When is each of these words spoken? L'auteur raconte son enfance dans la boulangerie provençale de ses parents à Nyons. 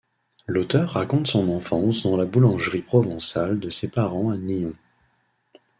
L'auteur 0.47 0.89
raconte 0.89 1.27
son 1.27 1.47
enfance 1.49 2.01
dans 2.01 2.17
la 2.17 2.25
boulangerie 2.25 2.81
provençale 2.81 3.59
de 3.59 3.69
ses 3.69 3.91
parents 3.91 4.31
à 4.31 4.35
Nyons. 4.35 4.73